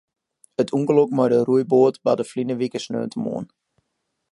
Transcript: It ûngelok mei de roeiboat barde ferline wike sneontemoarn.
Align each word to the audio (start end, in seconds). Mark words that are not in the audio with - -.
It 0.61 0.73
ûngelok 0.77 1.09
mei 1.17 1.29
de 1.31 1.39
roeiboat 1.47 1.95
barde 2.05 2.23
ferline 2.29 2.55
wike 2.59 2.79
sneontemoarn. 2.85 3.45